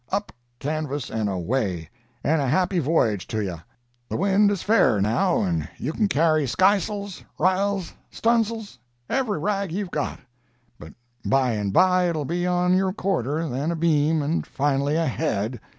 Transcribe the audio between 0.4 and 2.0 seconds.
canvas and away!